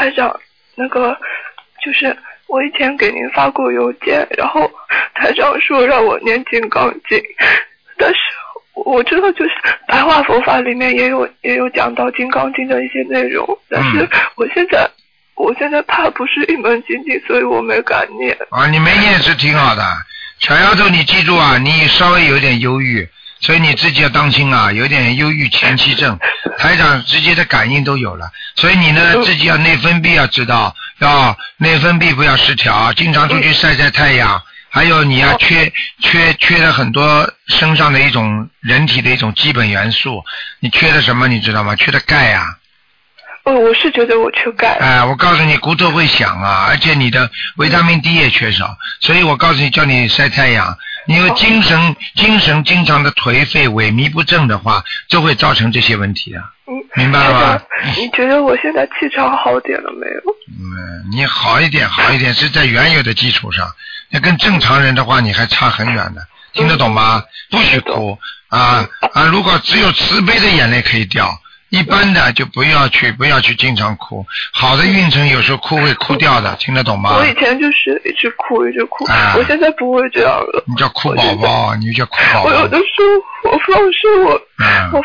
[0.00, 0.34] 台长，
[0.76, 1.14] 那个
[1.84, 2.16] 就是
[2.46, 4.70] 我以前给您发过邮件，然后
[5.14, 7.22] 台长说让我念金刚经，
[7.98, 8.16] 但是
[8.74, 9.50] 我知道就是
[9.86, 14.88] 白话佛法里面也有也有讲到金刚经的一些内容，但是我现在。
[15.36, 18.36] 我现在怕不是一门经济，所以我没敢念。
[18.50, 19.82] 啊，你没念是挺好的，
[20.38, 23.08] 小丫头，你记住啊，你稍微有点忧郁，
[23.40, 26.18] 所以你自己要当心啊，有点忧郁前期症，
[26.58, 40.22] 台长直接的感应都有了，所以你呢自己要内分泌要知道，要内分泌不要失调，经常出去晒晒太阳，还有你要缺缺缺了很多身上的一种人体的一种基本元素，
[40.60, 41.74] 你缺的什么你知道吗？
[41.76, 42.56] 缺的钙呀。
[43.50, 44.76] 哦，我是觉得我缺钙。
[44.80, 50.76] 哎，我告诉你，骨头会响啊，而且你的维他命 D 也缺少，所以我告诉你，叫你晒太阳。
[51.06, 56.44] 因为精神精神经常的颓废、萎靡不振的话，就会造成这些问题啊。
[56.68, 57.62] 嗯，明白了吧？
[57.96, 60.20] 你觉得我现在气场好点了没有？
[60.60, 63.66] 嗯，你好一点，好一点，是在原有的基础上。
[64.10, 67.24] 那跟正常人的话，你还差很远的，听得懂吗？
[67.50, 68.16] 不许哭
[68.48, 69.24] 啊啊！
[69.24, 71.36] 如果只有慈悲的眼泪可以掉。
[71.70, 74.26] 一般的就不要去，不要去经常哭。
[74.52, 77.16] 好的运程有时候哭会哭掉的， 听得懂吗？
[77.16, 79.04] 我以前就是一直哭，一直哭。
[79.36, 80.64] 我现在不会这样了。
[80.66, 82.50] 你叫哭宝宝，你叫哭宝宝。
[82.50, 82.84] 我有的时
[83.44, 84.40] 候我放生我。
[84.92, 85.02] 我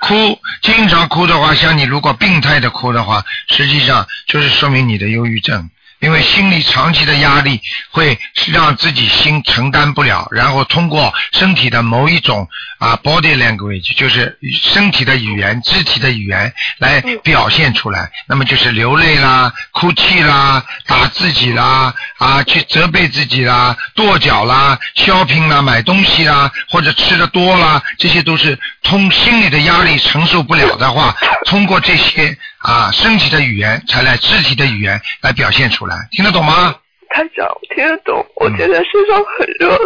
[0.00, 5.70] 哭，经常哭的话，像你如果病态的哭的话，实际上就是说明你的忧郁症。
[6.02, 7.60] 因为心理长期的压力
[7.92, 18.10] 会让自己心承担不了，然后通过身体的某一种啊 body language，就是身体的语言、肢体的语言来表现出来。
[18.26, 31.14] 那么就是流泪啦、哭泣啦、打自己啦、啊去责备自己啦、跺脚啦、shopping 啦、买东西啦，或者吃的多啦，这些都是通心理的压力承受不了的话，
[31.46, 32.36] 通过这些。
[32.62, 36.74] 啊，身体的语言才来肢体的语言来表现出来，听得懂吗？
[37.10, 38.24] 台长，听得懂。
[38.36, 39.78] 我现在身上很热。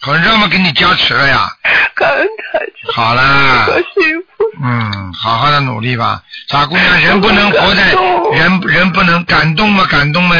[0.00, 0.48] 很热吗？
[0.48, 1.50] 给你加持了呀。
[1.94, 2.94] 感恩台长。
[2.94, 3.66] 好啦。
[3.66, 4.44] 多幸福。
[4.62, 7.00] 嗯，好好的努力吧，傻姑娘。
[7.00, 7.92] 人不能活在
[8.32, 10.36] 人人不能感动嘛，感动嘛，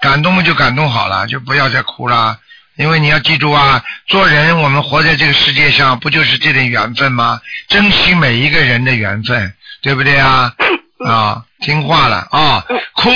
[0.00, 2.38] 感动嘛就感动好了，就不要再哭啦。
[2.76, 7.40] 因为你要记住啊，做人我们活在这个世界上，不就是这点缘分吗？
[7.68, 10.52] 珍惜每一个人的缘分，对不对啊？
[11.04, 12.64] 啊，听话了啊！
[12.94, 13.10] 哭，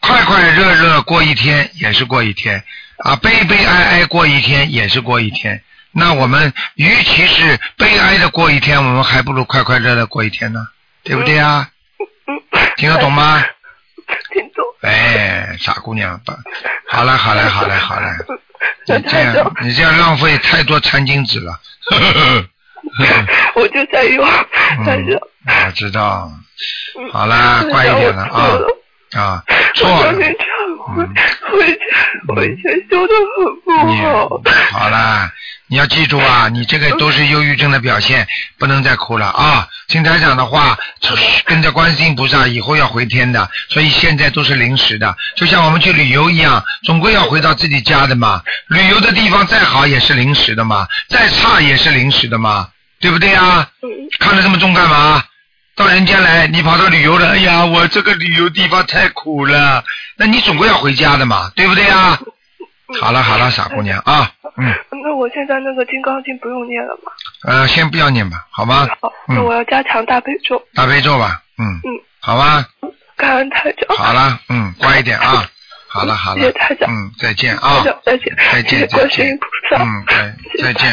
[0.00, 2.64] 快快乐乐过一天也是过一天
[2.98, 5.62] 啊，悲悲哀哀过一天也是过一天。
[5.92, 10.66] 那我们与其是悲哀的过一天，我们还不如快快乐乐过一天呢，
[11.04, 11.68] 对不对啊？
[12.76, 13.44] 听得懂吗？
[14.32, 14.64] 听懂。
[14.82, 16.20] 哎，傻姑娘，
[16.88, 18.12] 好了，好了，好了，好了，
[18.88, 21.60] 你这样，你这样浪费太多餐巾纸了。
[23.74, 24.24] 我就在用，
[24.86, 25.20] 在用。
[25.66, 26.30] 我知道。
[27.12, 29.42] 好啦，乖一点了啊啊，
[29.74, 30.12] 错了。
[30.12, 31.78] 我以前
[32.28, 34.40] 我以前修的很不好。
[34.70, 35.28] 好啦，
[35.66, 38.26] 你要记住啊，你这个都是忧郁症的表现，
[38.58, 39.68] 不能再哭了啊！
[39.88, 40.78] 听台长的话，
[41.44, 48.40] 跟着观世音菩萨，以后要回天的，所以现在都是临时的，就像我们去旅游一样，总归要回到自己家的嘛。
[48.68, 52.68] 旅游的地方再好也是临时的嘛，再差也是临时的嘛，
[53.04, 53.68] 对不对啊？
[54.18, 55.22] 看得这么重干嘛？
[55.76, 59.84] 到人间来，你跑到旅游了，哎呀，我这个旅游地方太苦了，
[60.16, 62.18] 那你总归要回家的嘛，对不对啊？
[62.98, 64.72] 好了好了，傻姑娘啊，嗯。
[65.02, 67.12] 那我现在那个金刚经不用念了吗？
[67.46, 68.88] 呃，先不要念吧，好吗？
[69.02, 70.62] 好，那我要加强大悲咒。
[70.74, 71.66] 大悲咒吧，嗯。
[71.84, 72.00] 嗯。
[72.20, 72.64] 好吧。
[73.18, 73.94] 感恩台长。
[73.98, 75.46] 好了，嗯，乖一点啊。
[75.88, 76.40] 好了好了。
[76.40, 76.90] 谢谢台长。
[76.90, 77.84] 嗯，再见啊。
[78.04, 78.34] 再见。
[78.50, 79.38] 再见再见。
[79.78, 80.92] 嗯，再再见。